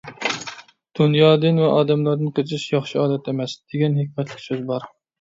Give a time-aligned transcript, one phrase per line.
[0.99, 4.95] «دۇنيادىن ۋە ئادەملەردىن قېچىش ياخشى ئادەت ئەمەس» دېگەن ھېكمەتلىك سۆز بار.